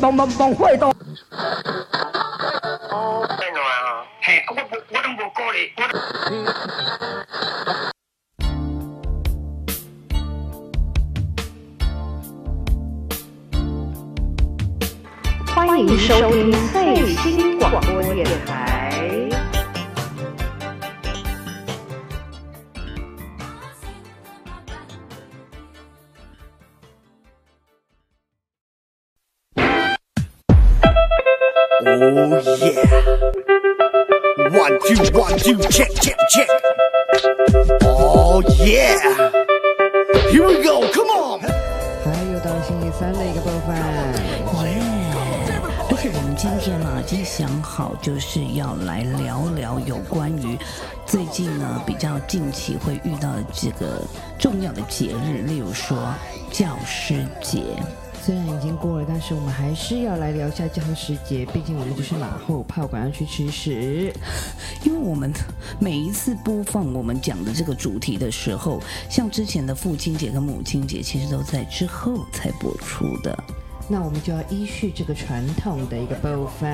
[0.00, 0.90] 帮帮帮会到。
[15.54, 18.59] 欢迎收听最新广播电台。
[35.80, 36.48] Check check check.
[37.84, 39.00] Oh yeah.
[40.30, 40.86] Here we go.
[40.92, 41.40] Come on.
[42.04, 43.74] 还有到星期三的一个部分，
[45.88, 50.58] 而且我们今天呢、已经想好，就是要来聊聊有关于
[51.06, 54.02] 最近呢比较近期会遇到的这个
[54.38, 55.96] 重要的节日，例如说
[56.52, 57.62] 教师节。
[58.30, 64.14] 虽然已经过了，但是我们还是要来聊一下教师节，毕竟我们就是马后炮，管要去吃屎。
[64.86, 65.32] 因为我们
[65.80, 73.36] 每一次播放我们讲的这个主题的时候，像之前的父亲节跟母亲节，其实都在之后才播出的。
[73.92, 76.70] 那我们就要依序这个传统的一个部分。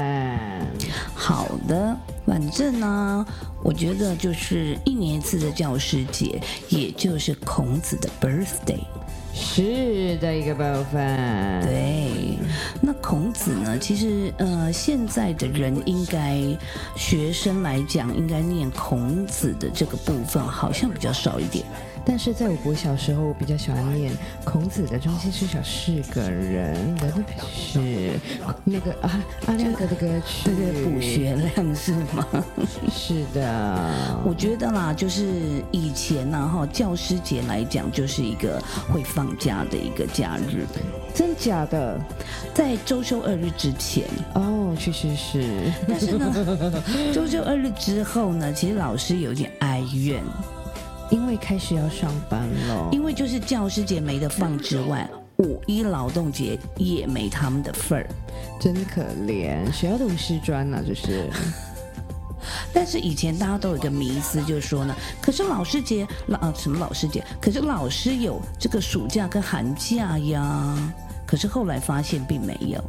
[1.15, 3.27] 好的，反正呢，
[3.65, 8.85] 我觉得就是一年一次的教师节，也就是孔子的 birthday。
[9.33, 11.63] 是的一个部分。
[11.63, 12.39] 对，
[12.83, 13.79] 那孔子呢？
[13.79, 16.39] 其实呃，现在的人应该
[16.97, 21.65] 学生来讲，应该念孔子的这个部分好像比较少一点。
[22.09, 24.13] 但是在我国小时候，我比较喜欢念
[24.45, 27.13] 孔子的中心思想是个人，人的
[27.53, 28.13] 是
[28.65, 32.27] 那个啊阿亮哥的歌曲，对对，补学量是吗？
[32.89, 35.27] 是的，我觉得啦，就是
[35.73, 40.65] 以前呢，哈，教师节来讲，就是一个会放假的一个假日，
[41.13, 42.01] 真假的
[42.55, 44.05] 在周休二日之前。
[44.35, 45.45] 哦，确实是。
[45.89, 46.33] 但是呢，
[47.13, 50.23] 周休二日之后呢，其实老师有点哀怨，
[51.11, 55.09] 因为开始要上班了，因为就是教师节没得放之外，
[55.39, 58.09] 五一劳动节也没他们的份儿。
[58.61, 61.31] 真可怜，学校的无师专呢、就是
[62.73, 70.77] 但是以前大家都有一个迷思，就是说呢，可是老师节老、呃、什么老师节，可是老师有这个暑假跟寒假呀。
[71.27, 72.83] 可是后来发现并没有，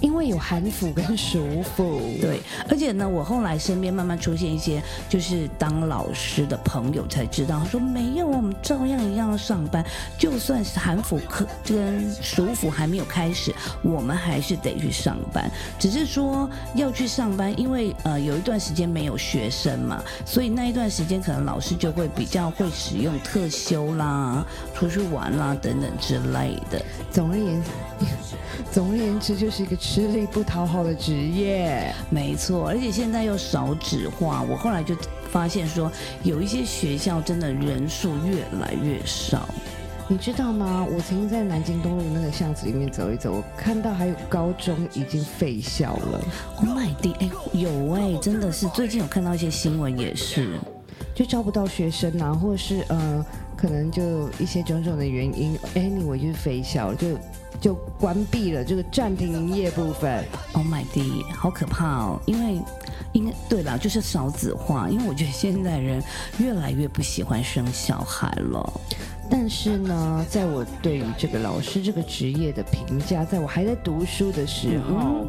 [0.00, 9.84] 因为有韩服跟熟服，对，而且呢，我后来身边慢慢出现一些就是当老师的朋友才知道，他说没有，我们照样一样要上班，
[10.18, 26.80] 就算是韩服课跟熟服还没有开始，我们还是得去上班，只是说要去上班，因为呃有一段时间没有学生嘛，所以那一段时间可能老师就会比较会使用特休啦、出去玩啦等等之类的。
[27.10, 27.70] 总而言之，
[28.72, 31.92] 总而言之，就是一个吃力不讨好的职业。
[32.10, 34.94] 没错，而且现在又少纸化，我后来就
[35.30, 35.90] 发现说，
[36.22, 39.48] 有一些学校真的人数越来越少。
[40.10, 40.86] 你知道吗？
[40.90, 46.20] 我曾经在南京东路那个巷子里面走一走，我看到还有高中已经废校了
[46.56, 47.16] ，Oh my god！
[47.20, 50.58] 哎，有哎、真的是最近有看到一些新闻，也是。
[51.18, 57.08] 就招不到学生啊，或者是呃，可能就一些种种的原因，anyway 就是飞校，就
[57.60, 60.24] 就关闭了这个暂停营业部分。
[60.52, 61.24] Oh my god！
[61.34, 62.20] 好可怕哦！
[62.24, 62.62] 因为，
[63.14, 66.00] 应该对啦，就是少子化，因为我觉得现在人
[66.38, 68.80] 越来越不喜欢生小孩了。
[69.28, 75.26] 但是呢，在我对于这个老师这个职业的评价，在我还在读书的时候，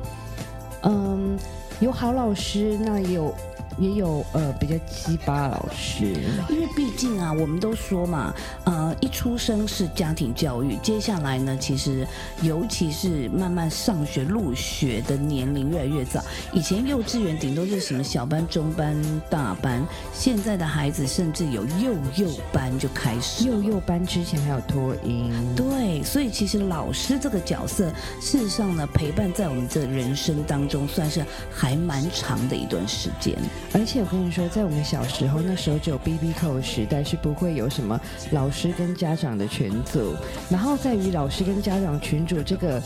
[0.83, 1.35] 嗯，
[1.79, 3.33] 有好老师，那也有
[3.77, 6.13] 也有呃比较鸡巴老师。
[6.49, 12.07] 因为毕竟啊，我们都说嘛，呃，一出生是家庭教育，接下来呢，其实
[12.41, 16.23] 尤其是慢慢上学入学的年龄越来越早。
[16.51, 18.95] 以前幼稚园顶多就是什么小班、中班、
[19.29, 23.45] 大班，现在的孩子甚至有幼幼班就开始。
[23.45, 27.89] 幼幼班之前还有托婴，对，所以其实老师这个角色，
[28.21, 33.37] 事实上呢，陪伴在我们这人生当中，算是还蛮长的一段时间。
[33.73, 37.99] 而且我跟你说，在我们小时候，那时候只有 B B 扣时代，是不会有什么
[38.31, 40.15] 老师跟家长的群组。
[40.49, 42.81] 然后在于老师跟家长群组这个，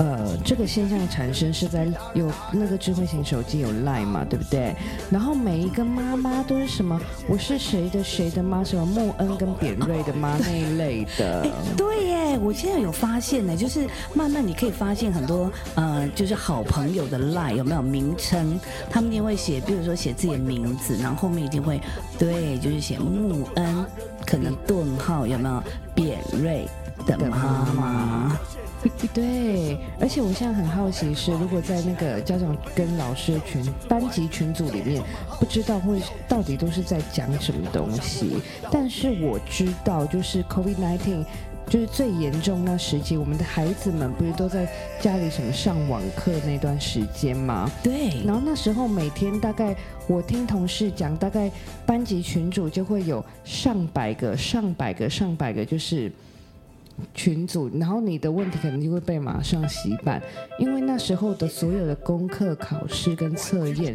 [0.00, 4.74] 呃，这个现象产生是在有那个智慧型手机有 Line 嘛，对不对？
[5.10, 6.98] 然后每一个妈妈都是什么，
[7.28, 11.46] 我是谁的谁的妈，什么穆恩跟扁瑞的妈那一类的。
[11.76, 18.58] 对耶，我现在有发现呢，就是慢慢你可以发现很多呃，就是好朋友的 line 有没有名称，
[18.88, 21.78] 他们一定会写，比如说写自己的名字，然后后面一定会
[22.18, 23.84] 对，就是写穆恩，
[24.26, 25.62] 可能顿号有没有
[25.94, 26.66] 扁瑞
[27.04, 28.40] 的妈妈。
[29.12, 35.02] 对，而且我现在很好奇是，如果在那个家长跟老师群班级群组里面，
[35.38, 38.38] 不知道会到底都是在讲什么东西。
[38.70, 41.24] 但是我知道，就是 COVID nineteen
[41.68, 44.66] 就是最严重那时期，我们的孩子们不是都在
[45.00, 47.70] 家里什么上网课那段时间吗？
[47.82, 49.76] 对，然后那时候每天大概
[50.08, 51.50] 我听同事讲，大概
[51.86, 56.10] 班级群组就会有上百个、上百个、上百个，就是
[57.14, 60.20] 群组，然后你的问题可能就会被马上洗版，
[60.58, 63.94] 因为那时候的所有的功课、考试跟测验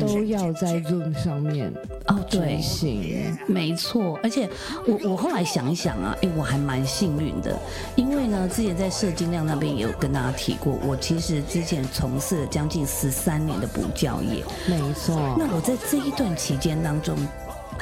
[0.00, 1.72] 都要在 Zoom 上面
[2.06, 3.36] 哦，对，行。
[3.46, 4.48] 没错，而且
[4.86, 7.58] 我我后来想一想啊，哎，我还蛮幸运的，
[7.94, 17.16] 因为呢，之前在社精量那边也有跟大家提过，我其实之前从事了将近十三年的补教业，没错，那我在这一段期间当中，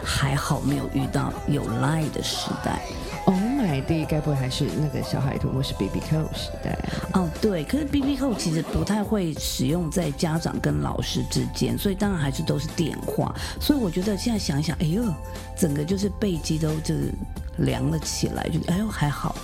[0.03, 2.83] 还好没有遇到有 Line 的时代。
[3.65, 6.79] Oh my d 该不会还是那个小海豚或是 BB Q 时代？
[7.15, 13.35] 哦，对，可是 B B Q 其实不太会使用在家长跟老师之间，所以当然还是都是电话。
[13.59, 15.03] 所以我觉得现在想一想，哎呦，
[15.57, 17.11] 整个就是背脊都就是
[17.59, 19.35] 凉了起来，就哎呦还好。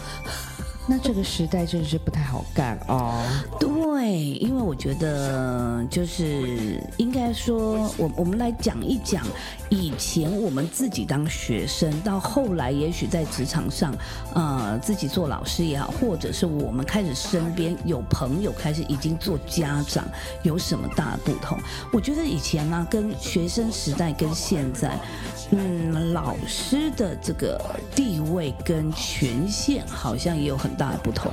[0.87, 3.23] 那这个时代真的是不太好干哦。
[3.61, 4.10] 对，
[4.71, 9.27] 我觉得就是应该说，我我们来讲一讲
[9.69, 13.93] 以前我们自己当学生，到后来也许在职场上，
[14.33, 20.07] 呃，自己做老师也好，或者是我们开始身边有朋友开始已经做家长，
[20.45, 21.59] 有什么大的不同？
[21.93, 24.97] 我觉得以前呢、跟学生时代跟现在，
[25.51, 27.61] 嗯，老师的这个
[27.93, 31.33] 地位跟权限好像也有很大的不同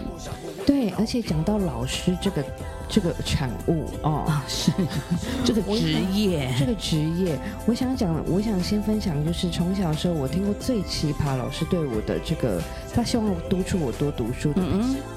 [0.88, 2.44] 对，而且讲到老师这个
[2.88, 4.72] 这个产物哦，啊，是
[5.44, 6.50] 这个职业。
[6.57, 12.62] 这个职业，我想讲，我想先分享，就是从小的时候，我听过最奇葩老师对我的这个，
[12.94, 14.62] 他希望我督促我多读书的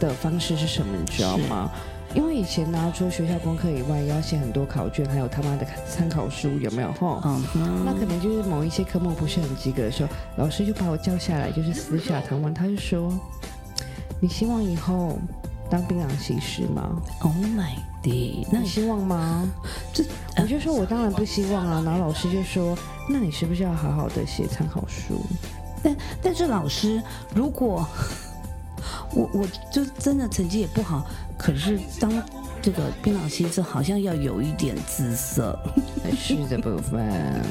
[0.00, 1.70] 的方式是什么，你知道吗？
[2.12, 6.90] 因为以前呢，除了学校功课以外，也要写很多考卷，还有他妈的参考书，有没有？
[6.94, 7.22] 吼，
[7.84, 13.16] 那可能就是某一些科目不是很及格的时候，老师就把我叫下来，就是私下谈话，他就说
[14.18, 15.20] ：“你希望以后
[15.70, 16.90] 当槟榔西施吗
[17.20, 18.48] ？Oh my god！
[18.52, 19.48] 那你希望吗？”
[19.94, 20.04] 这
[20.36, 22.76] 我就说我当然不希望啊，然后老师就说
[23.08, 25.20] ：“那你是不是要好好的写参考书
[25.82, 27.00] 但但是老师，
[27.34, 27.86] 如果
[29.14, 31.06] 我我就真的成绩也不好，
[31.38, 32.10] 可是当
[32.62, 35.58] 这个槟榔西施好像要有一点姿色，？”
[36.16, 37.42] 是的部分，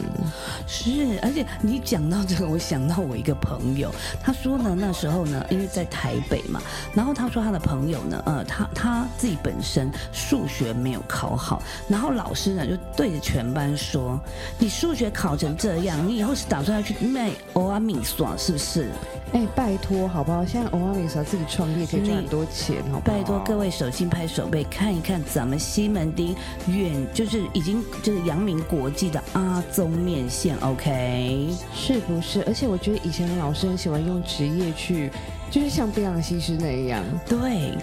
[0.68, 6.62] 是，而且你讲到这个，我想到我一个朋友，他说呢，那时候呢，因为在台北嘛，
[6.94, 14.20] 然后他说他的朋友呢，呃，他他自己本身数学没有考好，然后老师呢就对着全班说
[14.60, 18.90] ：“你数学考成这样，你以后是打算要去卖欧阿米耍是不是？”
[19.32, 20.44] 哎，拜托好不好？
[20.44, 23.18] 现在欧阿米索自己创业可以赚很多钱，好不好？
[23.18, 26.36] 拜托各位手心拍手背看一看咱们西门町
[26.68, 31.48] 远就是已经就是扬名国际的阿宗面线，OK？
[31.74, 32.44] 是不是？
[32.44, 35.10] 而且我觉得以前的老师很喜欢用职业去，
[35.50, 37.02] 就是像贝朗西施那样。
[37.26, 37.78] 对，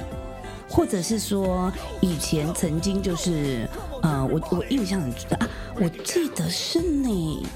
[0.69, 1.73] 或者是说
[2.03, 3.67] 以前曾经就是
[4.03, 7.47] 呃，我我印象很啊，我记得是你。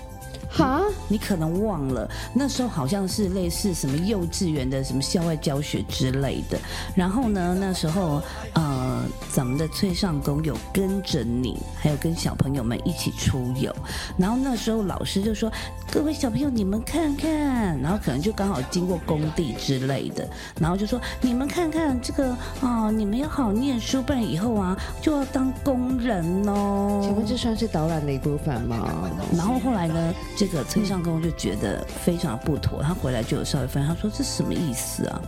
[1.10, 6.58] 哈，你可能忘了，那时候好像是类似什么幼稚园的什么校外教学之类的。
[6.94, 8.22] 然后呢，那时候
[8.54, 9.02] 呃，
[9.32, 13.74] 咱们的崔尚公有跟着你，还有跟小朋友们一起出游。
[14.16, 15.50] 然后那时候老师就说
[15.90, 20.28] ：“各位小朋友，你们看看。”然后可能就刚好经过工地之类的，
[20.60, 29.10] 然后就说：“你们看看这个啊、你们要好好念书，不然以后啊就要当工人哦。”请问这算是导览的一部分吗？
[29.36, 35.20] 然后后来呢，这个崔尚公就觉得非常不妥，他回来就有稍微分，他说这什么意思啊？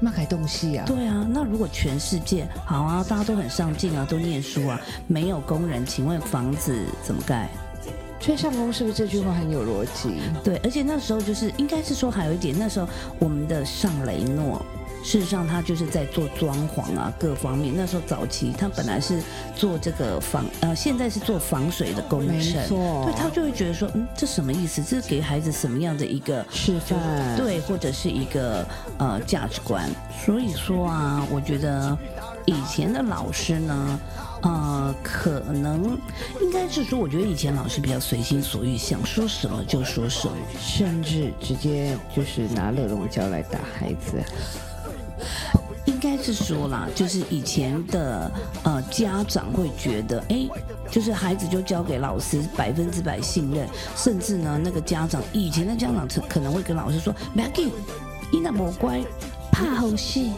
[0.00, 0.84] 那改东西啊？
[0.86, 7.48] 对啊，那如果全世界好啊，大家都很上进啊，都念书啊，没有工人，请问房子怎么盖？
[8.18, 10.20] 崔尚公是不是这句话很有逻辑？
[10.44, 14.64] 对，而且那时候就是应该是说还有一点，那时候我们的尚雷诺。
[15.02, 17.74] 事实上，他就是在做装潢啊，各方面。
[17.76, 19.20] 那时候早期，他本来是
[19.56, 22.66] 做这个防，呃，现在是做防水的工没程。
[22.68, 24.82] 错对他就会觉得说，嗯，这什么意思？
[24.82, 27.36] 这是给孩子什么样的一个示范。
[27.36, 28.64] 对，或者是一个
[28.98, 29.90] 呃价值观。
[30.24, 31.98] 所以说啊，我觉得
[32.46, 34.00] 以前的老师呢，
[34.42, 35.98] 呃，可能
[36.40, 40.36] 应该是说，我觉得以前老师比较随心所欲，想说什么就说什么。
[40.60, 44.22] 甚至直接就是拿热熔胶来打孩子。
[46.22, 48.30] 是说啦，就是以前的
[48.62, 50.48] 呃家长会觉得，哎，
[50.90, 57.70] 就是孩子就交给老师百分之百信任，甚至呢，那个家长以前的家长可可能会跟老师说，不要紧，
[58.32, 59.00] 你那么乖，
[59.50, 60.32] 怕好戏。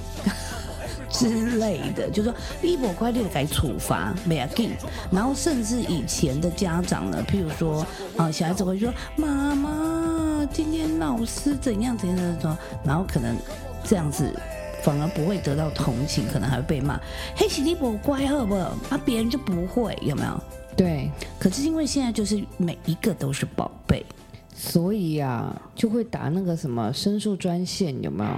[1.17, 4.73] 之类的，就说你不乖，你就该处罚，没要紧。
[5.13, 7.87] 然后甚至以前的家长呢，譬如说，
[8.17, 13.37] 啊、小孩子会说妈妈，今天老师怎样怎样怎样怎样，然后可能
[13.85, 14.29] 这样子。
[14.85, 17.01] 反而不会得到同情，可能还会被骂。
[17.35, 18.77] 嘿，是你不乖，好不好？
[18.91, 20.39] 啊，别人就不会，有没有？
[20.77, 24.05] 对，可是因为现在就是每一个都是宝贝，
[24.55, 28.31] 所以啊，就会打那个什么申诉专线，有没有？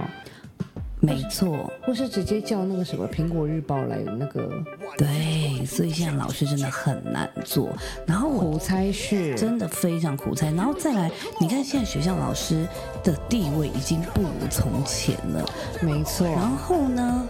[0.99, 4.49] 没错，或是直接叫那个什么苹果日报来那个
[4.97, 7.69] 对，所以现在老师真的很难做。
[8.05, 12.67] 然后我苦差事，真的非常苦差，然后再来，你看现在学校老师
[13.03, 15.45] 的地位已经不如从前了。
[15.81, 16.25] 没错。
[16.25, 17.29] 然后呢，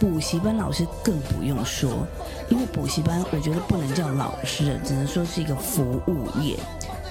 [0.00, 2.04] 补习班老师更不用说，
[2.48, 6.56] 因为补习班我觉得不能叫老师，只能说是一个服务业。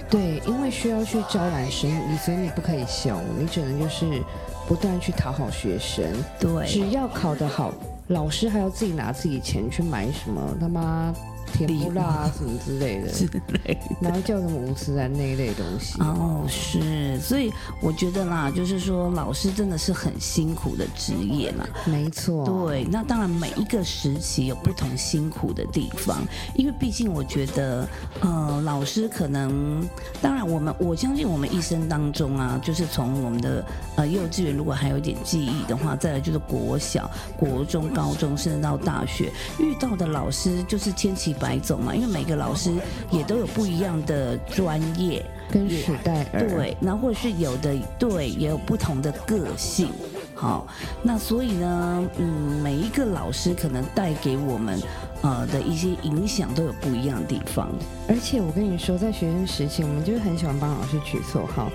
[0.10, 4.22] 对，因为需要去招揽生意，所以你不可以笑，你只能就是
[4.68, 6.06] 不断去讨好学生。
[6.40, 7.74] 对，只要考得好，
[8.08, 11.14] 老师还要自己拿自己钱去买什么他妈
[11.54, 13.96] 甜不辣啊什么之类的，之类的。
[14.02, 16.02] 然后叫什么五十岚那一类东西。
[16.02, 21.66] 哦，是，所以我觉得啦，就是说老师真的是很辛苦的职业啦。
[21.86, 26.24] 没错，对，那当然每一个时期有不同辛苦的地方，
[26.56, 27.88] 因为毕竟我觉得，
[28.22, 29.88] 呃，老师可能，
[30.22, 42.72] 当然我们我相信我们一生当中啊，就是从我们的呃幼稚园如果还有一点记忆的话，再来就是国小、国中、高中，甚至到大学遇到的老师就是千奇百种嘛，因为每个老师
[43.12, 45.26] 也都有不一样的专业。
[45.52, 49.90] 跟时代尔对，那或者是有的对，也有不同的个性。
[50.34, 50.66] 好，
[51.04, 52.26] 那所以呢，嗯，
[52.64, 54.82] 每一个老师可能带给我们
[55.22, 57.70] 呃的一些影响都有不一样的地方。
[58.08, 61.70] 而且我跟你说，在学生时期，我们就是很喜欢帮老师取绰号，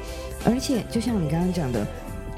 [0.45, 1.87] 而且就像你刚刚讲的，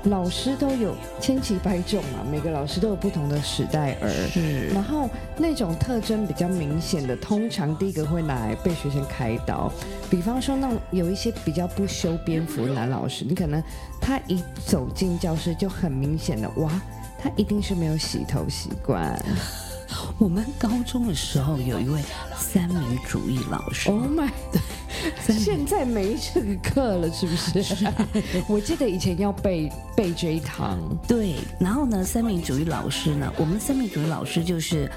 [0.04, 4.08] 老师都有千奇百种嘛，每个老师都有不同的时代儿。
[4.32, 9.70] 是然后那种特征比较明显的，通常第一个会拿来被学生开刀。
[10.08, 13.62] 比方说，那种有一些比较不修边幅的男老师，你可能
[14.00, 16.70] 他一走进教室就很明显的，哇，
[17.18, 19.22] 他一定是没有洗头习惯。
[20.18, 22.02] 我们高中的时候有一位
[22.36, 24.30] 三民主义老师，Oh my，
[25.38, 27.86] 现在没这个课了，是不是？
[28.48, 30.78] 我记得以前要背背这一堂，
[31.08, 34.90] 对，然后呢，三民主义老师呢，我们三民主义老师就是，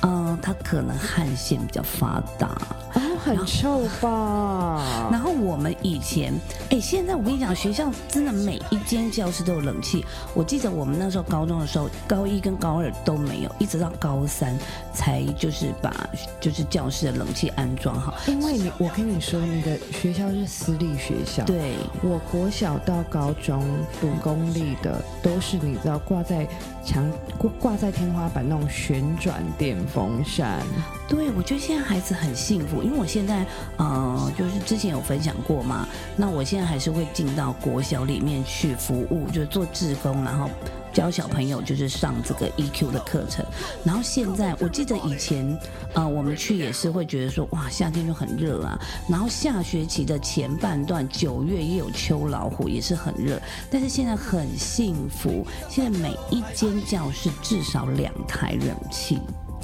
[0.00, 2.85] 呃，他可能汗腺比较发达，哦，
[3.26, 5.08] 很臭吧？
[5.10, 6.32] 然后我们以前，
[6.70, 10.04] 哎，现在我跟你讲，学校真的每一间教室都有冷气。
[10.32, 14.56] 我记得我们那时候高中的时候，高一跟高二都没有，一直到高三
[14.94, 16.08] 才就是把
[16.40, 18.14] 就是教室的冷气安装好。
[18.28, 23.64] 因为你，我跟你说，你的学校是私立学校，，对，我国小到高中
[24.00, 26.46] 读公立的，都是你知道挂在
[26.84, 27.04] 墙
[27.36, 30.62] 挂挂在天花板那种旋转电风扇，
[31.08, 33.46] 对，我觉得现在孩子很幸福，因为我现在
[33.76, 35.86] 呃，就是之前有分享过嘛，
[36.16, 40.50] 那我现在还是会进到国小里面去服务，就是做志工，然后
[40.92, 43.46] 教小朋友就是上这个 EQ 的课程。
[43.84, 45.56] 然后现在我记得以前
[45.94, 48.76] 呃，我们去也是会觉得说哇，夏天就很热啊，
[49.08, 59.20] 然后下学期的前半段九月也有秋老虎，也是很热，但是现在很幸福，现在每一间教室至少两台冷气。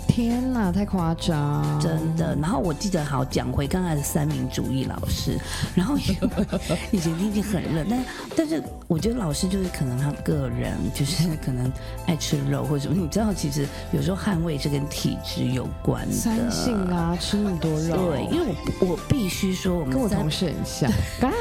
[0.06, 1.80] 天哪，太夸张！
[1.80, 2.36] 真的。
[2.36, 5.38] 然后我记得好讲回刚才的三民主义老师，
[5.74, 5.96] 然后
[6.92, 8.04] 以前天气很热，但
[8.36, 11.72] 但是我觉得老师就是可能他个人就是可能
[12.06, 16.14] 爱吃肉或者什么，你知道，其实有时候捍卫是跟体质有关的。
[16.14, 20.90] 三性啊，吃那么多肉，对，因为我我必须说，我们跟 我同事很像。
[21.22, 21.32] 啊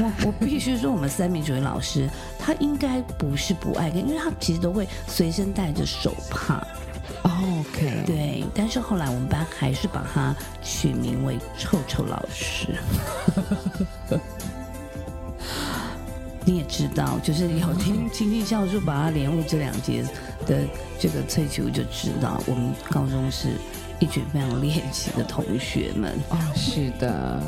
[0.00, 6.64] 我我必须说，我们三民主义老师他应该不是不爱跟，因为他其实都会随身带着手帕。
[7.22, 12.74] OK，对，但是后来我们班还是把他取名为臭臭老师。
[16.44, 20.02] 你也知道，就是有听 青青教授把他连入这两节
[20.44, 20.64] 的
[20.98, 23.50] 这个萃取，就知道我们高中是
[24.00, 26.18] 一群非常猎奇的同学们。
[26.30, 27.40] 哦，是的，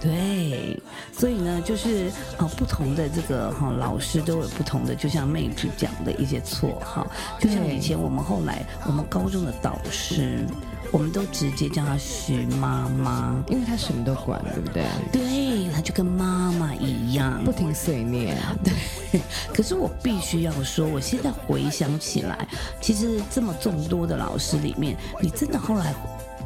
[0.00, 0.78] 对，
[1.12, 7.06] 所以呢，就是呃，不同的这个哈、老师都有不同的，就像妹子讲的一些绰号，
[7.40, 10.46] 就像以前我们后来我们高中的导师，
[10.92, 14.84] 我们都直接叫她徐妈妈，因为他什么都管，对不对？
[15.10, 17.42] 对，她就跟妈妈一样。
[17.42, 19.20] 不停碎念，对
[19.52, 22.46] 可是我必须要说，我现在回想起来，
[22.80, 25.94] 其实这么众多的老师里面，你真的后来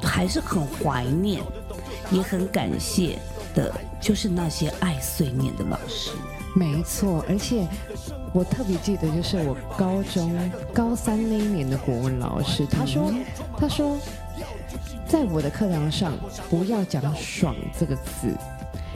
[0.02, 1.42] 还是很怀念，
[2.10, 3.18] 也很感谢
[3.54, 6.10] 的，就是那些爱碎念的老师。
[6.54, 7.66] 没错，而且
[8.32, 10.36] 我特别记得，就是我高中
[10.74, 13.12] 高三那一年的国文老师，他说，
[13.56, 13.96] 他说，
[15.06, 16.12] 在我的课堂上
[16.48, 18.34] 不要讲“爽”这个字，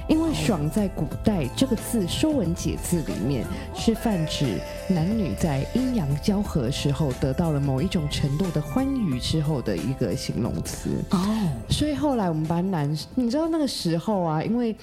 [0.08, 3.44] 因为“爽”在古代这个字《说文解字》里面
[3.75, 4.58] 是泛指
[4.88, 10.90] 男女在阴阳交合时候得到了某一种程度的欢愉之后的一个形容词。
[11.11, 14.75] 哦，所以后来我们班男，你知道那个时候啊，因为。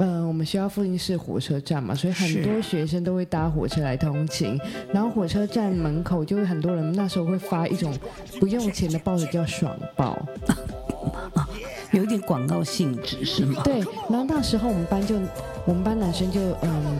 [0.00, 4.56] 嗯、我们学校附近是火车站嘛，所以很多学生都会搭火车来通勤。
[4.92, 7.92] 然后火车站门口就会很多人，那时候会发一种
[8.38, 10.16] 不用钱的报纸，叫爽报。
[11.92, 13.62] 有一点广告性质是吗？
[13.64, 15.16] 对，然后那时候我们班就，
[15.64, 16.98] 我们班男生就嗯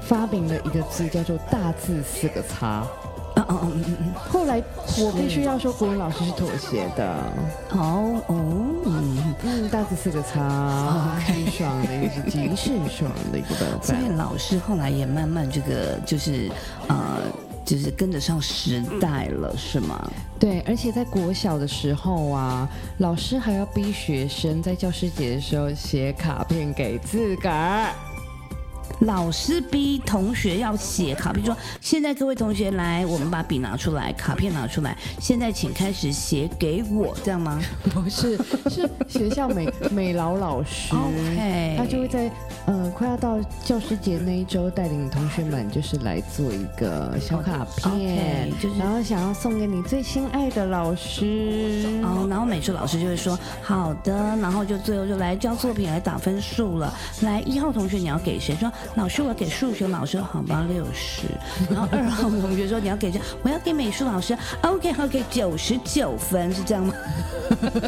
[0.00, 2.86] 发明了一个字叫做“大字四个叉啊
[3.36, 4.12] 啊嗯嗯嗯”。
[4.30, 4.62] 后来
[4.98, 7.14] 我必须要说，国文老师是妥协的。
[7.70, 8.34] 哦哦，
[8.84, 14.14] 嗯，嗯，大字四个叉，很爽的，也是极是爽的一个办 所以法。
[14.16, 16.50] 老师后来也慢慢这个就是
[16.88, 17.22] 呃，
[17.72, 20.12] 就是跟得上时代了，是吗？
[20.38, 28.11] 对，而且在国小的时候啊，老师还要逼学生在教师节的时候写卡片给自个儿。
[29.00, 37.60] 老师逼同学要写卡片，说现在各位同学来，我们把笔拿出来，卡片拿出来，现在请开始写给我，这样吗？
[37.92, 38.36] 不是，
[38.70, 40.94] 是学校美 美劳老师
[41.76, 42.30] 他就会在
[42.66, 52.00] 呃快要到教师节那一周，带领同学们就是来做一个小卡片就是然后想要送给你最心爱的老师。
[52.04, 56.92] 哦，然后美术老师就会说好的，然后就最后就来交作品来打分数了。
[57.22, 58.54] 来一号同学你要给谁？
[58.56, 61.26] 说老师我要给数学老师，好吧六十。
[61.72, 63.18] 然后二号同学说你要给这？
[63.42, 66.94] 我要给美术老师 OK，OK，九十九分，是这样吗？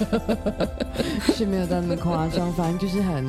[1.35, 3.29] 是没有到那么夸张，反正就是很，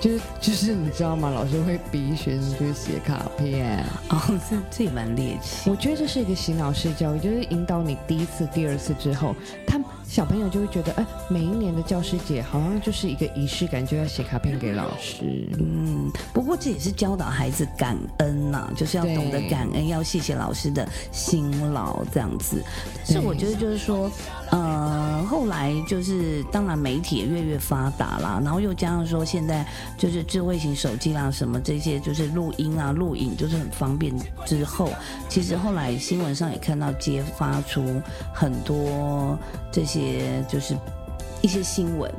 [0.00, 1.30] 就是就是你知道吗？
[1.30, 3.84] 老师会逼学生就是写卡片。
[4.10, 5.68] 哦，这这也蛮猎奇。
[5.70, 9.34] 我觉得这是一个洗脑式教育，就是引导你第一次、第二次之后，
[9.66, 9.78] 他
[10.16, 15.46] 小朋友就会觉得，哎，每一年的教师节好像就是一个仪式感，就要写卡片给老师。
[15.58, 22.64] 嗯，不过这也是教导孩子感恩呐、就是要懂得感恩，要谢谢老师的辛劳这样子。
[23.06, 24.10] 但是我觉得就是说，
[24.50, 29.66] 呃，后来就是当然媒体也越来越发达啦，然后又加上说现在
[29.98, 34.90] 就是智慧型手机啦什么这些，就是录音啊、录影就是很方便之后，
[35.28, 38.00] 其实后来新闻上也看到揭发出
[38.32, 39.38] 很多
[39.72, 40.76] 这些就是
[41.42, 42.10] 一些新闻。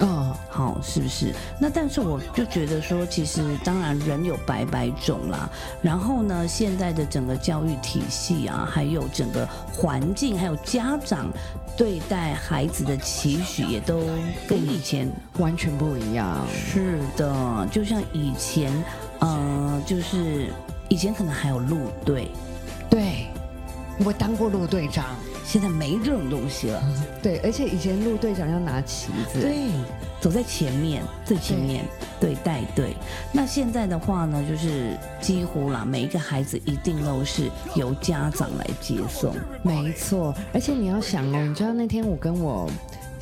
[0.00, 1.32] 哦，好，是不是？
[1.60, 5.48] 那但是我就觉得说，其实当然人有百百种啦。
[5.82, 11.30] 然后呢，现在的整个教育体系啊，还有整个环境，还有家长
[11.76, 14.00] 对待孩子的期许，也都
[14.48, 15.06] 跟以前
[15.38, 16.46] 完全不一样。
[16.50, 17.68] 是的。
[17.70, 18.72] 就像以前，
[19.18, 20.50] 呃，就是
[20.88, 22.30] 以前可能还有路队，
[22.88, 23.26] 对，
[24.02, 25.04] 我当过陆队长。
[25.50, 26.80] 现在没这种东西了。
[27.20, 29.40] 对，而且以前陆队长要拿旗子。
[29.40, 29.66] 对，
[30.20, 31.84] 走在前面，最前面，
[32.20, 32.94] 对，带队。
[33.32, 39.34] 那现在的话呢，就是几乎啦，每一个孩子一定都是由家长来接送。
[39.64, 42.70] 没错，而且你要想哦，你知道那天我跟我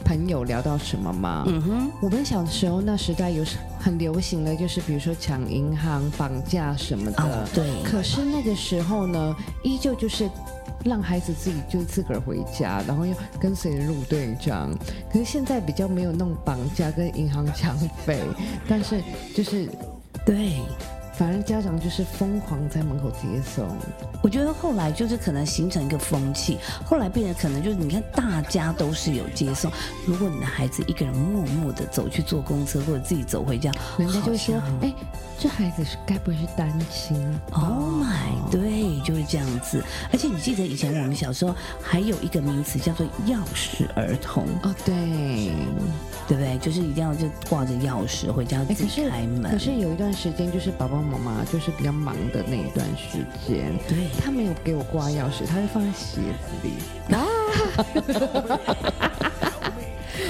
[0.05, 1.45] 朋友聊到什么吗？
[1.47, 3.43] 嗯哼，我们小时候那时代有
[3.81, 7.23] 很流行的就是，比如说抢银行、绑架什么的。
[7.23, 10.29] 哦，对，可是那个时候呢，依旧就是
[10.85, 14.77] 让孩子自己就自个儿回家，然后要跟随着陆队长。
[15.13, 18.23] 可是现在比较没有那种绑架跟银行抢匪，
[18.69, 19.03] 但是
[19.35, 19.69] 就是
[20.25, 20.61] 对。
[21.19, 23.67] 反正家长就是疯狂在门口接送。
[24.23, 29.69] 我觉得后来就是可能形成一个风气，后来变得可能就是你看大家都是有接送，
[30.07, 34.95] 如果你的孩子一个人默默的走去坐公车或者自己走回家，人家就会说好像：“哎，
[35.41, 37.17] 这孩子是该不会是单亲
[37.51, 39.83] Oh my，对，就是这样子。
[40.13, 41.53] 而且你记得以前我们小时候
[41.83, 45.51] 还有一个名词叫做钥匙儿童，哦，对。
[46.29, 46.59] 对不对？
[46.59, 49.51] 就是一定要就挂着钥匙回家哎，自己开门。
[49.51, 56.75] 可是有一段时间，就是爸爸妈妈就是比较忙的那一段时间，对，他没有给我挂钥匙，他是放在鞋子里。
[57.15, 57.25] 啊，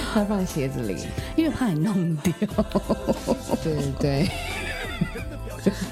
[0.15, 2.33] 他放在鞋子里，因为怕你弄掉，
[3.63, 4.31] 对对对，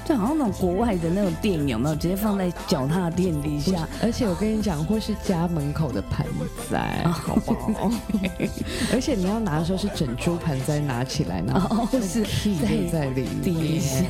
[0.05, 1.95] 就好像那种国外的那种电影有没有？
[1.95, 3.87] 直接放在脚踏垫底下。
[4.01, 6.25] 而且我跟你讲，或是家门口的盆
[6.69, 7.91] 栽，好不好？
[8.93, 12.57] 而且你要拿的时候是整株盆栽拿起来，然后哦是屁
[12.91, 14.05] 在里面下。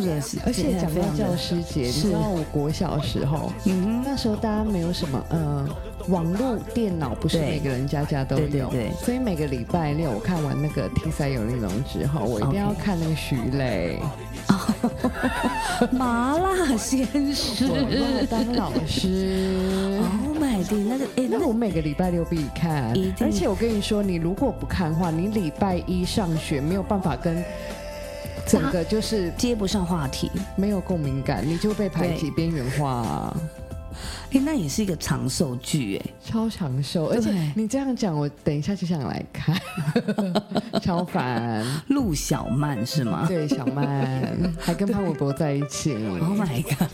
[0.00, 2.08] 这这这个是，而且讲到教师节，你是。
[2.08, 5.68] 知道我国小的时候，嗯那时候大家没有什么呃。
[6.08, 8.90] 网络电脑不是每个人家家都有，对对对。
[9.04, 14.00] 所以每个礼拜六我看完那个《T 三有内容》之后，我一定要看那个徐磊，
[15.92, 17.68] 麻辣鲜师。
[18.30, 20.00] 当老师。
[20.00, 22.96] Oh my god，那个哎，那我每个礼拜六必看。
[23.20, 27.44] 而且我跟你说，你如果不看的话，你礼拜一上学没有办法跟
[28.46, 33.34] 整个就是接不上话题，没有共鸣感，你就被排挤边缘化、
[34.32, 36.10] 哎，那也是一个长寿剧哎。
[36.24, 37.06] 超长寿。
[37.06, 39.56] 而且你这样讲，我等一下就想来看，
[40.80, 41.64] 超凡。
[41.88, 45.90] 陆小曼是吗对，小曼还跟潘玮柏在一起？
[46.20, 46.88] Oh my god！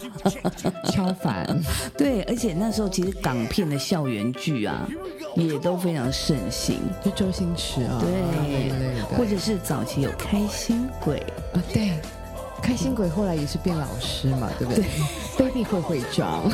[0.90, 1.60] 超凡。
[1.96, 4.88] 对，而且那时候其实港片的校园剧啊，
[5.36, 6.78] 也都非常盛行。
[7.04, 11.18] 就周星驰啊，对，或者是早期有开心鬼，
[11.52, 11.92] 啊，对，
[12.62, 14.84] 开心鬼后来也是变老师嘛，对不对
[15.38, 16.50] ？Baby 会会长，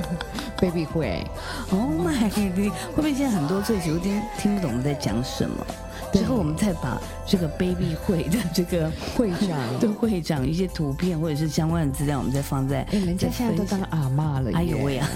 [0.60, 1.24] Baby 会
[1.70, 2.32] ，Oh my god！
[2.34, 5.64] 会不会现在很多岁数有点听不懂我们在讲什么？
[6.12, 15.08] 之后我们再把这个 baby 会的这个会长 对会长一些图片或者是相关的资料，我们再放在哎，人家现在都当阿妈了，哎呦喂啊，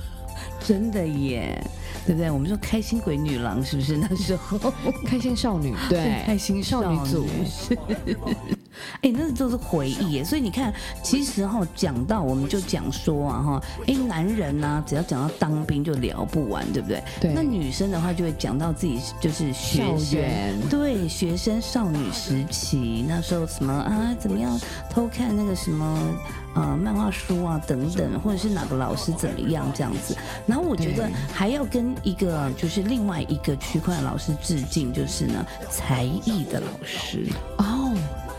[0.64, 1.62] 真的耶，
[2.06, 2.30] 对不对？
[2.30, 4.72] 我们说开心鬼女郎是不是那时候？
[5.04, 7.76] 开心少女，对，开心少女组，是。
[9.02, 17.02] 哎、那都是回忆耶，所以你看，其实哈、讲到我们就讲说啊哈，哎、男人呢、只要讲到当兵就聊不完，对不对？
[17.20, 24.58] 对那女生的话就会讲到自己就是学校生园，对学生少女时期那时候什么啊，怎么样
[24.90, 25.98] 偷看那个什么
[26.54, 30.16] 呃漫画书啊等等，或者是哪个老师怎么样这样子。
[30.46, 37.26] 然后我觉得还要跟一个就是另外一个区块老师致敬，就是呢才艺的老师。
[37.58, 37.79] 哦，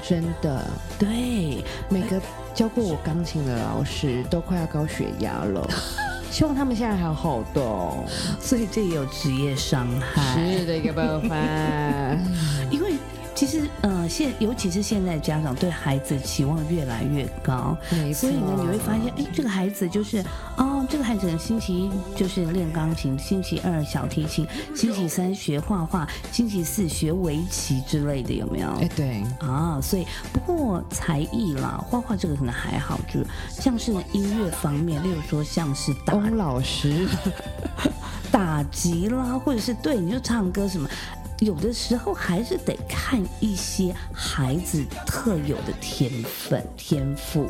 [0.02, 0.66] 真的，
[1.00, 2.22] 对，每个
[2.54, 5.68] 教过我钢琴的老师都快要高血压了，
[6.32, 8.04] 希望他们现在还好的哦。
[8.40, 10.36] 所以这也有职业伤害。
[10.36, 11.36] 是的一个爆发，
[12.72, 12.94] 因为
[13.34, 17.76] 其实呃现尤其是现在家长对孩子期望越来越高，
[18.14, 20.24] 所以呢你会发现，哎，这个孩子就是
[20.58, 28.68] 哦，这个孩子星期一就是练钢琴，星期二小提琴，星期三学画画，星期四学围棋之类的，有没有？
[28.82, 37.08] 哎，对，啊，所以不过才艺啦，画画这个可能还好，就是像是呢音乐方面，例如说像是打翁老师，
[38.32, 40.88] 打击啦，或者是对你就唱歌什么，
[41.42, 47.50] 有的时候还是得看一些孩子特有的天分、天赋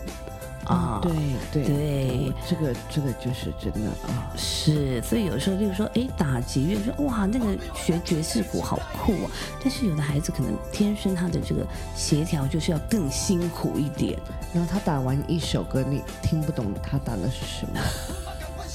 [0.65, 1.01] 啊。
[1.03, 1.11] 对
[1.51, 9.31] 对对，这个这个就是真的啊，是，所以有时候，就是说，哎，打击乐，说哇，那个学爵士鼓好酷啊。
[9.61, 14.17] 但是有的孩子可能天生他的这个协调就是要更辛苦一点。
[14.53, 17.81] 然后他打完一首歌，你听不懂他打的是什么，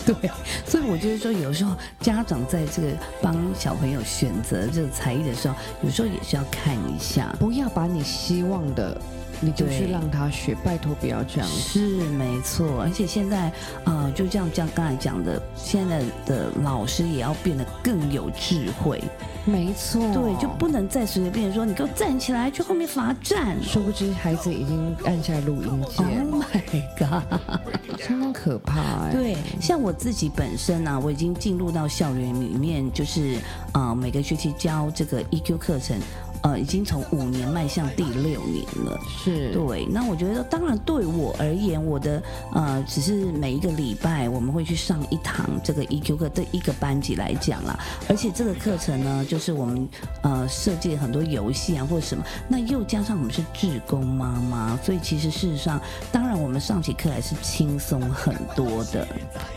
[0.15, 0.31] 对，
[0.65, 2.89] 所以我觉得说，有时候家长在这个
[3.21, 7.35] 帮小朋友选择这个才艺的时候，有时候也是要看一下。
[7.41, 8.97] 不要把你希望的，
[9.41, 11.49] 你就去对让他学，拜托不要这样。
[11.49, 13.53] 是没错，而且现在
[13.85, 19.03] 呃，就这样像刚才讲的，现在的老师也要变得更有智慧，
[19.45, 23.63] 没错，对，就不能再随随便便说你给我站起来去后面罚站。
[23.63, 28.01] 殊不知孩子已经按下录音键，Oh my god！
[28.01, 29.13] 相当可怕哎。
[29.13, 33.37] 对，像我自己本身呢、我已经进入到校园里面，就是
[33.73, 35.99] 呃每个学期教这个 EQ 课程，
[36.47, 38.97] 呃，已经从五年迈向第六年了。
[39.05, 42.23] 是，对，那我觉得，当然对我而言，我的
[42.55, 47.77] 呃，只是每一个礼拜我们会去上一堂这个 EQ 课，对一个班级来讲啦。
[48.09, 49.89] 而且这个课程呢，就是我们
[50.23, 55.81] 呃设计了很多游戏啊或者什么，那又加上我们是志工妈妈，所以其实事实上，
[56.13, 59.05] 当然我们上起课来是轻松很多的。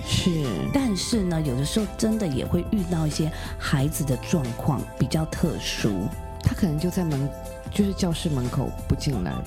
[0.03, 0.31] 是，
[0.73, 6.07] 但是呢，有的时候真的也会遇到一些孩子的状况比较特殊，
[6.43, 7.29] 他可能就在门，
[7.71, 9.43] 就是教室门口不进来了。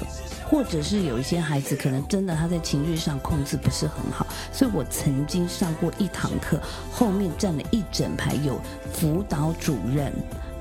[0.49, 6.61] 或者是有一些孩子可能真的他在情绪上控制不是很好，所以我曾经上过一堂课，
[6.93, 8.61] 后面站了一整排有
[8.93, 10.13] 辅导主任。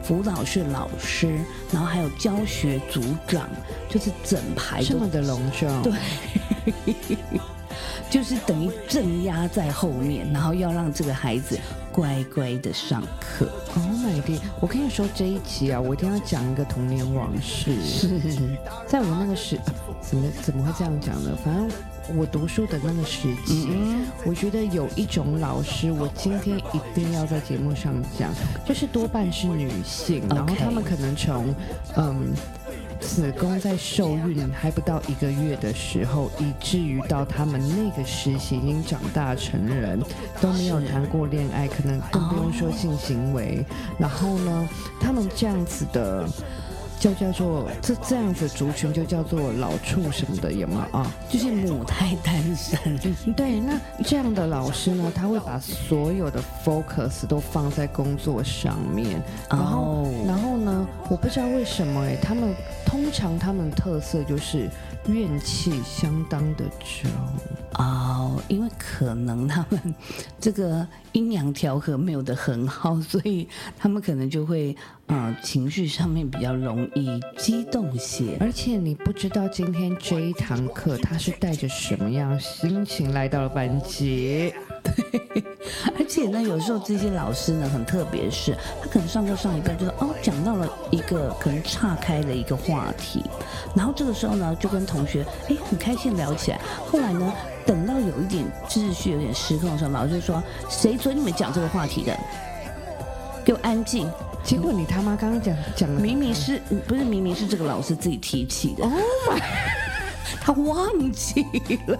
[0.03, 1.39] 辅导是老师，
[1.71, 3.47] 然后还有教学组长，
[3.87, 5.93] 就是整排这么的隆重， 对
[8.11, 11.57] 就是等于镇压在后面，然后要让这个孩子
[11.93, 13.49] 乖乖的上课。
[13.73, 14.41] ，Oh my god！
[14.59, 17.81] 我跟你说这一集啊，我一定要讲一个童年往事。
[17.81, 18.19] 是，
[18.85, 21.31] 在我那个时，呃怎么怎么会这样讲呢？
[21.41, 21.71] 反正
[22.17, 28.29] 我读书的那个时期，嗯我觉得有一种老师，我今天一定要在节目上讲，
[28.65, 31.55] 就是多半是女性，然后她们可能从
[31.95, 32.33] 嗯。
[33.01, 39.99] 子宫在受孕还不到一个月的时候，以至于到他们那个时期已经长大成人，
[40.39, 43.65] 都没有谈过恋爱，可能更不用说性行为。
[43.97, 44.69] 然后呢，
[45.01, 46.25] 他们这样子的。
[47.01, 51.11] 就叫做这这样子族群就叫做老畜什么的，有吗啊？
[51.27, 52.77] 就是母胎单身。
[53.33, 53.73] 对，那
[54.05, 62.53] 这样的老师呢，他会把所有的 focus 都放在工作上面，然后，哦然后呢，我不知道为什么哎、他们
[62.91, 64.69] 通常他们特色就是
[65.07, 67.09] 怨气相当的重。
[67.75, 69.95] 哦，因为可能他们
[70.41, 73.47] 这个阴阳调和没有的很好，所以
[73.79, 74.75] 他们可能就会
[75.05, 78.35] 呃情绪上面比较容易激动些。
[78.41, 84.53] 而且你不知道今天这一堂课他是带着什么样心情来到了班级。
[85.97, 93.23] 而且呢，有时候这些老师呢很特别是，他可能上课上一半就是哦讲到了一个可能岔开的一个话题，
[93.75, 96.59] 然后这个时候呢就跟同学哎很开心聊起来，
[96.91, 97.33] 后来呢
[97.65, 102.17] 等到有一点秩序有点失控的时候，老师就说谁准你们讲这个话题的？
[103.43, 104.07] 给我安静！
[104.43, 108.83] 结果你他妈刚刚讲讲了明明是不是明明是这个老师自己提起的？
[110.39, 111.45] 他忘记
[111.87, 111.97] 了，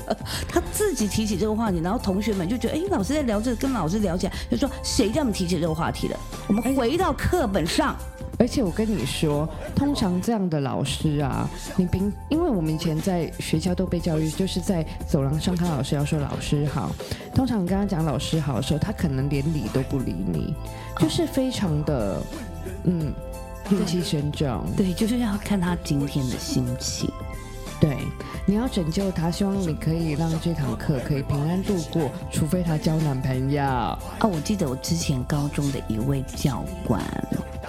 [0.48, 6.17] 他自己提起这个话题，然后同学们就觉得，哎，老师在聊这个，跟老师聊起来，就说谁叫你们提起这个话题的？
[6.48, 7.96] 我们回到课本上，
[8.38, 16.91] 而且我跟你说，通常这样的老师啊，你平，因为我们以前在学校都被教育，就是在走廊上看老师要说老师好。
[17.34, 20.54] 通常你跟他讲老师好的时候，他可能连理都不理你，
[21.00, 22.22] 就是非常的，
[22.84, 23.13] 嗯，
[23.70, 24.65] 怨气深重。
[24.76, 27.10] 对，就是要看他今天的心情。
[27.82, 27.98] 对，
[28.46, 33.63] 你要拯救他，希望你可以让这堂课可以平安度过，除非他交男朋友。
[33.63, 37.02] 哦，我记得我之前高中的一位教官，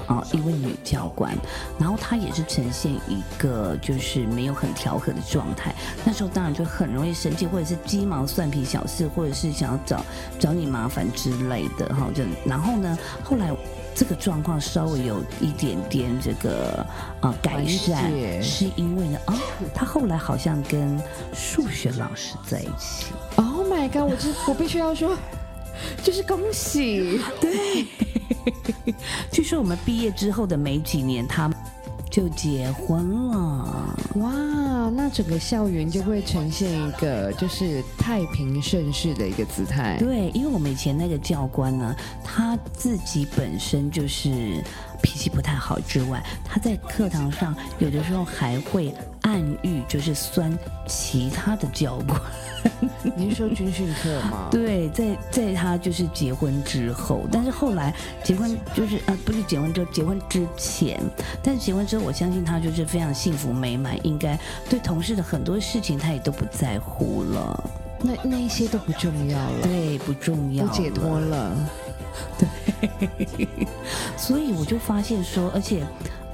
[0.07, 1.35] 啊，一位女教官，
[1.79, 5.75] 然后她也是呈现一个就是没有很调和的状态。
[6.05, 10.05] 那时候当然就很容易生气，或者是鸡毛蒜皮小事，或者是想要找
[10.38, 12.11] 找你麻烦之类的哈。
[12.14, 13.51] 就然后呢，后来。
[13.94, 16.85] 这个状况稍微有一点点这个
[17.20, 19.35] 呃改善，是因为呢，哦，
[19.74, 20.98] 他后来好像跟
[21.35, 24.11] 数学老师在一起，Oh my god！
[24.11, 25.16] 我这 我必须要说，
[26.02, 27.20] 就是恭喜。
[27.40, 27.87] 对
[29.31, 31.50] 据说我们毕业之后的没几年，他
[32.12, 33.96] 就结婚了。
[34.16, 34.31] 哇，
[34.94, 39.96] 那整个校园就会呈现一个就是太平盛世的一个姿态。
[39.98, 44.62] 对，因为我们以前那个教官呢，他自己本身就是
[45.02, 52.20] 脾气不太好之外，他在课堂上有的时候还会暗喻，就是酸其他的教官。
[53.16, 54.48] 你是说军训课吗？
[54.50, 61.02] 对，在在他就是结婚之后，但是后来结婚就是呃不是结婚之后，结婚之前，
[61.42, 64.38] 但是结婚之后，我相信他就是非常幸福美满，应该
[64.70, 71.18] 对同事的很多事情他也都不在乎了，那那一些都不重要了，对，不重要，都解脱。
[71.18, 71.56] 了。
[74.16, 75.82] 所以我就发现说，而且。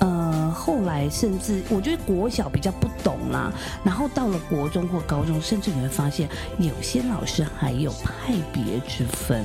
[0.00, 9.44] 呃，后来甚至我觉得国小比较不懂啦，然后到了国中或高中，甚至你会发现有些老师还有派别之分。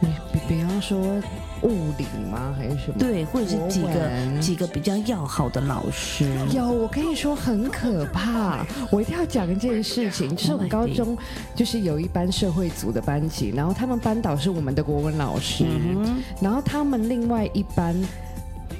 [0.00, 1.20] 你比比方说
[1.62, 2.54] 物理吗？
[2.56, 2.98] 还是什么？
[2.98, 6.28] 对，或者是几个几个比较要好的老师。
[6.52, 8.64] 有，我跟你说很可怕。
[8.90, 11.16] 我一定要讲一件事情，就是我们 Oh 高中
[11.54, 17.94] 就是有一班社会组的班级，然后他们班导是我们的国文老师，嗯然后他们另外一班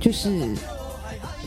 [0.00, 0.54] 就是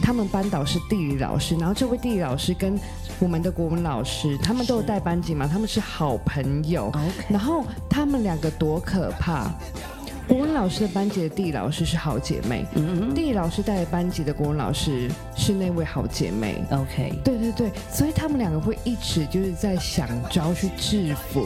[0.01, 2.77] 他们班导是地理老师，然后这位地理老师跟
[3.19, 6.91] 我们的国文老师，他们都有带班级嘛，他们是好朋友。
[7.29, 9.51] 然后他们两个多可怕！
[10.27, 16.63] 国文老师的班级的地理老师是好姐妹，嗯地理老师带的班级的国文老师是那位好姐妹。
[16.71, 21.45] ，OK，对对对，所以他们两个会一直就是在想招去制服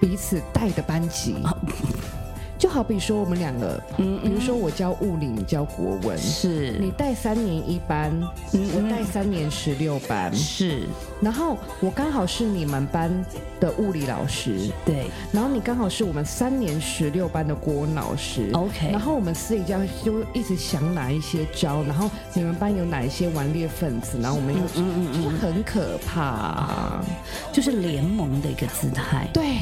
[0.00, 1.34] 彼此带的班级。
[2.60, 6.72] 就好比说我们两个，嗯比如说我教物理，你教国文，是。
[6.78, 8.12] 你带三年一班，
[8.52, 10.82] 嗯我带三年十六班，是，
[11.22, 13.10] 然后我刚好是你们班
[13.58, 15.06] 的物理老师，对。
[15.32, 18.50] 然后你刚好是我们三年十六班的国文老师。
[18.52, 25.24] OK 然后我们私底下就一直想哪一些招，然后你们班有哪一些顽劣分子，然后我们又、嗯嗯。
[25.24, 27.00] 就是很可怕，
[27.50, 29.26] 就是联盟的一个姿态。
[29.32, 29.60] 对，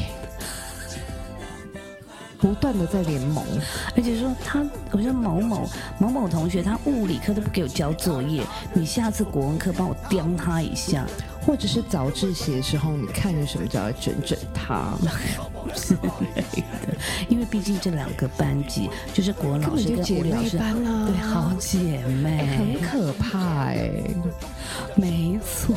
[2.39, 3.43] 不断的在联盟，
[3.95, 11.05] 而且说他，我说某某某某同学，他物理课都不给我交作业，你下次国文课帮我刁他一下。
[11.41, 14.58] 或者是早自习的时候，你看着什么叫要整整他，
[15.75, 16.97] 之类的，
[17.29, 21.07] 因为毕竟这两个班级就是国文老师跟物理老师，班啊。
[21.07, 23.91] 对，好姐妹，很可怕哎、
[24.95, 25.75] 没错。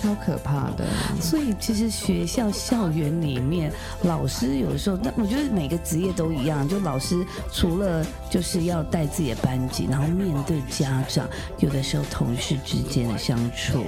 [0.00, 0.84] 超可怕的。
[1.20, 3.72] 所以其实学校校园里面，
[4.02, 13.84] 老师有时候，那我觉得每个职业都一样，就老师除了就是要带自己的班级，然后面对家长，有的时候同事之间的相处，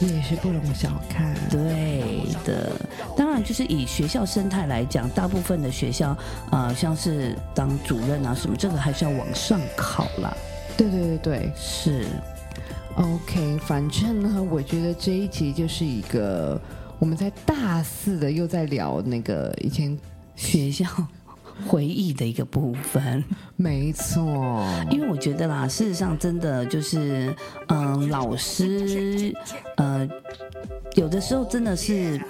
[0.00, 1.34] 也是不容小看。
[1.50, 2.72] 对的。
[3.16, 6.16] 当然，就是以学校生态来讲，大部分的学校，
[6.50, 10.36] 呃，像是当主任啊什么，这个还是要往上考啦。
[10.76, 12.04] 对对对对是
[12.96, 16.60] ，，OK，反正呢，我觉得这一集就是一个
[16.98, 19.98] 我们在大四的又在聊那个以前，
[20.34, 20.84] 学校
[21.66, 23.22] 回忆的一个部分。
[23.56, 27.34] 没错，因为我觉得啦，事实上真的就是，
[27.68, 29.32] 嗯、老师，
[29.76, 30.08] 呃，
[30.94, 32.20] 有的时候真的是。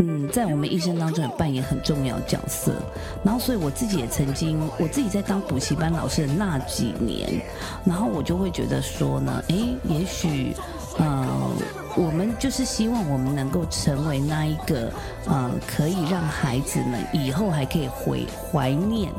[0.00, 2.74] 嗯，在我们一生当中也扮演很重要的角色。
[3.22, 7.40] 然后，所以我自己也曾经，我自己在当补习班老师的那几年，
[7.84, 10.83] 然后我就会觉得说呢，诶，也许，呃，
[11.96, 14.92] 我们就是希望我们能够成为那一个，
[15.26, 19.12] 呃，可以让孩子们以后还可以回怀念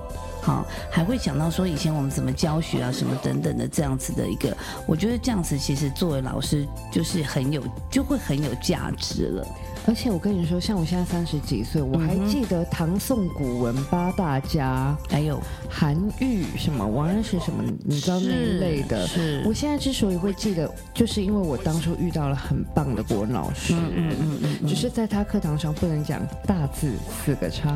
[0.46, 4.56] 好，还会想到说以前我们怎么教学啊，什么等等的这样子的一个，
[4.86, 9.48] 我觉得这样子其实作为老师就是很有，就会很有价值了。
[9.88, 19.08] 而且我跟你说，像我现在三十几岁，我还记得唐宋古文八大家，还有韩愈什么王安石什么，你知道那一类的。
[19.08, 26.92] 是我现在之所以会记得，就是因为我当初遇到了很棒的国文老师，嗯嗯嗯嗯，只是在他课堂上不能讲大字
[27.24, 27.76] 四个叉。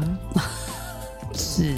[1.34, 1.76] 是，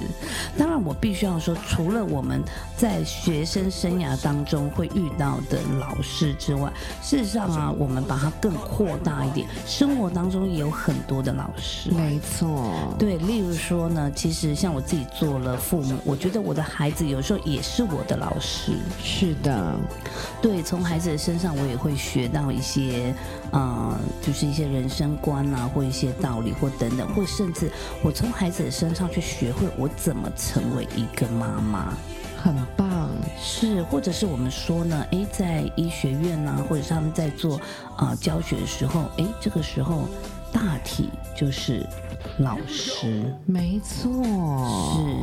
[0.57, 2.41] 当然我必须要说，除了我们
[2.77, 11.91] 在学生生涯当中会遇到的老师之外，事实上啊，我们把它更扩大一点，生活当中也有很多的老师。
[11.91, 18.73] 没错，对，例如说呢，其实像我自己做了父母，我觉得我的孩子有时候也是我的老师。
[19.03, 19.75] 是的，
[20.41, 23.13] 对，从孩子的身上我也会学到一些，
[23.51, 27.71] 呃，就是一些人生观啊，或一些道理，或等等，或甚至
[28.03, 31.93] 我从孩子的身上去学会我怎么成为一个妈妈。
[32.43, 33.09] 很棒。
[33.39, 37.55] 是，或者是我们说呢，诶，在医学院呢、或者是他们在做
[37.95, 40.07] 啊、呃教学的时候，诶，这个时候
[40.51, 41.87] 大体就是
[42.39, 43.33] 老师。
[43.45, 44.11] 没错，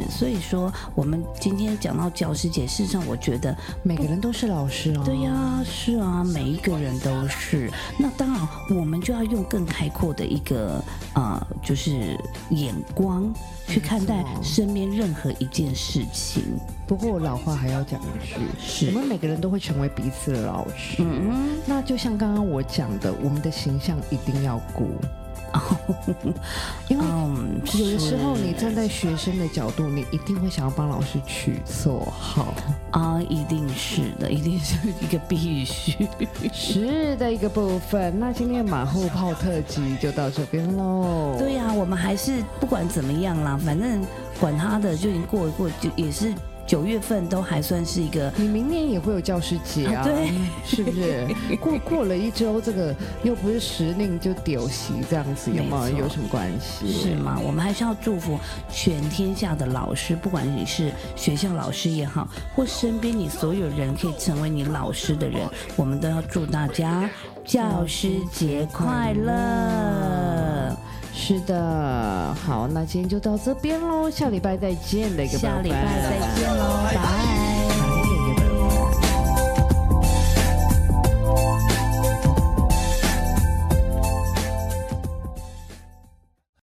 [0.09, 5.03] 是，所以说我们今天讲到教师节，事实上我觉得每个人都是老师哦。
[5.05, 7.71] 对呀、是啊，每一个人都是。
[7.99, 10.83] 那当然，我们就要用更开阔的一个
[11.15, 12.19] 呃，就是
[12.51, 13.33] 眼光
[13.67, 16.43] 去看待身边任何一件事情。
[16.87, 21.03] 不过我老话还要讲一句，是我们每个人都会成为彼此的老师。
[21.03, 24.89] 嗯那就像刚刚我讲的，我们的形象一定要顾，
[26.89, 32.55] 因为嗯，有的时候你站在学生的角度，你一定会想要帮老师取绰号，
[32.91, 36.09] 啊，一定是的，一定是一个必须。
[36.53, 38.19] 是的一个部分。
[38.19, 41.37] 那今天马后炮特辑就到这边喽。
[41.39, 44.05] 对呀、我们还是不管怎么样啦，反正
[44.41, 46.33] 管他的，就已经过一过，就也是
[46.69, 50.31] 九月份都还算是一个你明年也会有教师节啊，啊对，
[50.67, 51.27] 是不是？
[51.57, 56.93] 过过了一周，这个又不是时令就丢席这样子，有没有有什么关系？
[56.93, 57.41] 是吗？
[57.43, 58.39] 我们还是要祝福
[58.71, 67.09] 全天下的老师，不管你是学校老师也好，或身边你所有人可以成为你老师的人，我们都要祝大家
[67.47, 70.58] 教师节快乐。
[71.21, 77.38] 是的，好，那今天就到这边喽，下礼拜再见的一个下礼拜再见喽，拜。